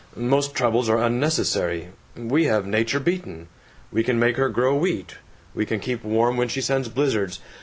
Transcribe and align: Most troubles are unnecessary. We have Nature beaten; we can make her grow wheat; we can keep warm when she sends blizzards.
Most 0.15 0.55
troubles 0.55 0.89
are 0.89 0.97
unnecessary. 0.97 1.89
We 2.17 2.45
have 2.45 2.65
Nature 2.65 2.99
beaten; 2.99 3.49
we 3.91 4.01
can 4.03 4.17
make 4.17 4.35
her 4.37 4.49
grow 4.49 4.75
wheat; 4.75 5.19
we 5.53 5.63
can 5.63 5.79
keep 5.79 6.03
warm 6.03 6.37
when 6.37 6.47
she 6.47 6.59
sends 6.61 6.89
blizzards. 6.89 7.39